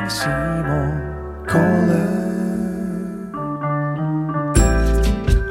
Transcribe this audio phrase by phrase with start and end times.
[0.00, 1.00] en Simon
[1.46, 2.18] Kolen.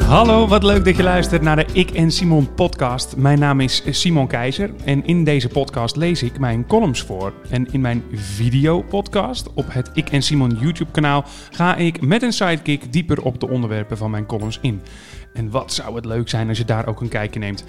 [0.06, 3.16] Hallo, wat leuk dat je luistert naar de Ik en Simon podcast.
[3.16, 7.34] Mijn naam is Simon Keizer en in deze podcast lees ik mijn columns voor.
[7.50, 12.34] En in mijn videopodcast op het Ik en Simon YouTube kanaal ga ik met een
[12.34, 14.82] sidekick dieper op de onderwerpen van mijn columns in.
[15.34, 17.64] En wat zou het leuk zijn als je daar ook een kijkje neemt.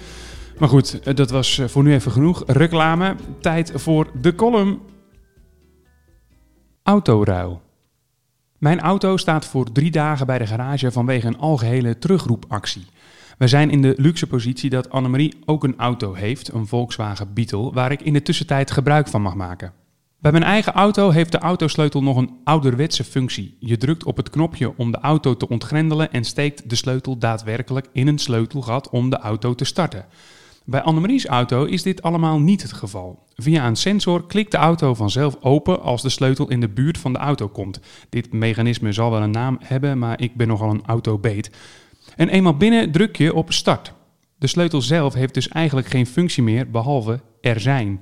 [0.57, 3.15] Maar goed, dat was voor nu even genoeg reclame.
[3.39, 4.79] Tijd voor de column
[6.83, 7.61] Autoruil.
[8.57, 12.85] Mijn auto staat voor drie dagen bij de garage vanwege een algehele terugroepactie.
[13.37, 17.73] We zijn in de luxe positie dat Annemarie ook een auto heeft, een Volkswagen Beetle,
[17.73, 19.73] waar ik in de tussentijd gebruik van mag maken.
[20.19, 23.57] Bij mijn eigen auto heeft de autosleutel nog een ouderwetse functie.
[23.59, 27.87] Je drukt op het knopje om de auto te ontgrendelen en steekt de sleutel daadwerkelijk
[27.93, 30.05] in een sleutelgat om de auto te starten.
[30.65, 33.23] Bij Annemarie's auto is dit allemaal niet het geval.
[33.35, 37.13] Via een sensor klikt de auto vanzelf open als de sleutel in de buurt van
[37.13, 37.79] de auto komt.
[38.09, 41.51] Dit mechanisme zal wel een naam hebben, maar ik ben nogal een autobeet.
[42.15, 43.93] En eenmaal binnen druk je op start.
[44.37, 48.01] De sleutel zelf heeft dus eigenlijk geen functie meer behalve er zijn.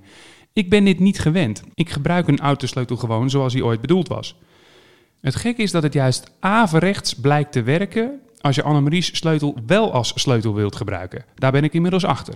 [0.54, 1.64] Ik ben dit niet gewend.
[1.74, 4.36] Ik gebruik een autosleutel gewoon zoals hij ooit bedoeld was.
[5.22, 9.94] Het gekke is dat het juist averechts blijkt te werken als je Annemarie's sleutel wel
[9.94, 11.26] als sleutel wilt gebruiken.
[11.36, 12.34] Daar ben ik inmiddels achter.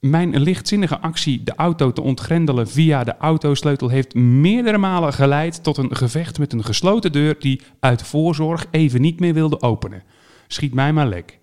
[0.00, 5.76] Mijn lichtzinnige actie de auto te ontgrendelen via de autosleutel heeft meerdere malen geleid tot
[5.76, 10.02] een gevecht met een gesloten deur die uit voorzorg even niet meer wilde openen.
[10.46, 11.38] Schiet mij maar lek.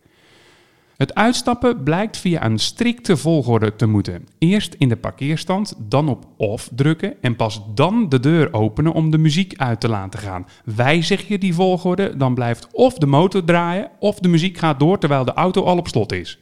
[1.02, 4.28] Het uitstappen blijkt via een strikte volgorde te moeten.
[4.38, 9.12] Eerst in de parkeerstand, dan op off drukken en pas dan de deur openen om
[9.12, 10.48] de muziek uit te laten gaan.
[10.76, 14.98] Wijzig je die volgorde, dan blijft of de motor draaien of de muziek gaat door
[14.98, 16.40] terwijl de auto al op slot is.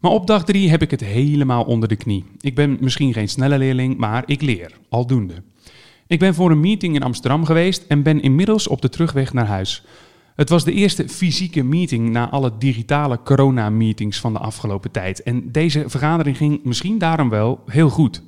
[0.00, 2.24] Maar op dag 3 heb ik het helemaal onder de knie.
[2.40, 5.34] Ik ben misschien geen snelle leerling, maar ik leer, aldoende.
[6.06, 9.46] Ik ben voor een meeting in Amsterdam geweest en ben inmiddels op de terugweg naar
[9.46, 9.84] huis.
[10.34, 15.22] Het was de eerste fysieke meeting na alle digitale corona-meetings van de afgelopen tijd.
[15.22, 18.22] En deze vergadering ging misschien daarom wel heel goed.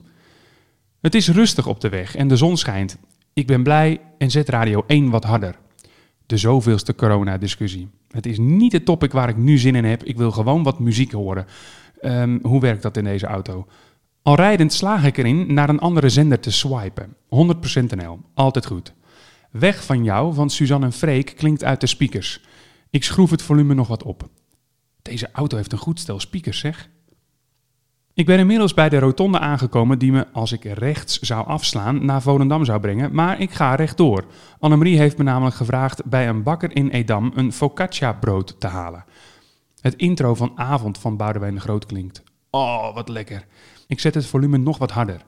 [1.00, 2.98] Het is rustig op de weg en de zon schijnt.
[3.32, 5.58] Ik ben blij en zet radio 1 wat harder.
[6.26, 7.88] De zoveelste corona-discussie.
[8.10, 10.02] Het is niet het topic waar ik nu zin in heb.
[10.02, 11.46] Ik wil gewoon wat muziek horen.
[12.00, 13.66] Ehm, hoe werkt dat in deze auto?
[14.22, 17.16] Al rijdend slaag ik erin naar een andere zender te swipen.
[17.28, 18.20] 100% NL.
[18.34, 18.94] Altijd goed.
[19.58, 22.40] Weg van jou van Suzanne en Freek klinkt uit de speakers.
[22.90, 24.28] Ik schroef het volume nog wat op.
[25.02, 26.88] Deze auto heeft een goed stel speakers, zeg.
[28.14, 32.22] Ik ben inmiddels bij de rotonde aangekomen die me, als ik rechts zou afslaan, naar
[32.22, 34.24] Volendam zou brengen, maar ik ga rechtdoor.
[34.58, 39.04] Annemarie heeft me namelijk gevraagd bij een bakker in Edam een focaccia brood te halen.
[39.80, 42.22] Het intro van Avond van Boudewijn de Groot klinkt.
[42.50, 43.46] Oh, wat lekker.
[43.86, 45.24] Ik zet het volume nog wat harder.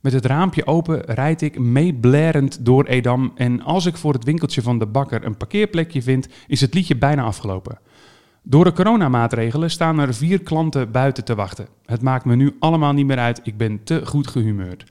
[0.00, 4.62] Met het raampje open rijd ik meeblerend door Edam en als ik voor het winkeltje
[4.62, 7.78] van de bakker een parkeerplekje vind, is het liedje bijna afgelopen.
[8.42, 11.68] Door de coronamaatregelen staan er vier klanten buiten te wachten.
[11.84, 14.84] Het maakt me nu allemaal niet meer uit, ik ben te goed gehumeurd.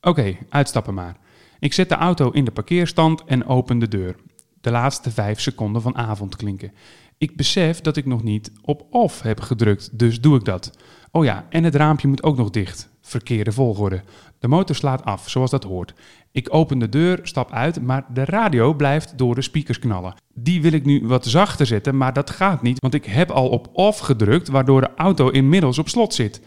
[0.00, 1.16] Oké, uitstappen maar.
[1.58, 4.16] Ik zet de auto in de parkeerstand en open de deur.
[4.60, 6.72] De laatste vijf seconden van avond klinken.
[7.18, 10.70] Ik besef dat ik nog niet op off heb gedrukt, dus doe ik dat.
[11.10, 12.88] Oh ja, en het raampje moet ook nog dicht.
[13.06, 14.02] Verkeerde volgorde.
[14.38, 15.94] De motor slaat af, zoals dat hoort.
[16.32, 20.14] Ik open de deur, stap uit, maar de radio blijft door de speakers knallen.
[20.34, 23.48] Die wil ik nu wat zachter zetten, maar dat gaat niet, want ik heb al
[23.48, 26.40] op off gedrukt, waardoor de auto inmiddels op slot zit.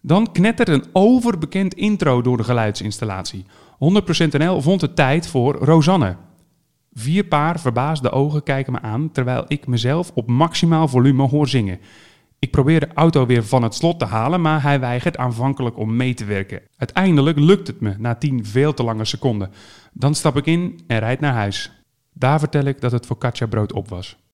[0.00, 3.44] Dan knettert een overbekend intro door de geluidsinstallatie.
[3.72, 6.16] 100% NL vond het tijd voor Rosanne.
[6.92, 11.80] Vier paar verbaasde ogen kijken me aan terwijl ik mezelf op maximaal volume hoor zingen.
[12.46, 15.96] Ik probeer de auto weer van het slot te halen, maar hij weigert aanvankelijk om
[15.96, 16.62] mee te werken.
[16.76, 19.50] Uiteindelijk lukt het me na 10 veel te lange seconden.
[19.92, 21.72] Dan stap ik in en rijd naar huis.
[22.12, 24.16] Daar vertel ik dat het focaccia brood op was.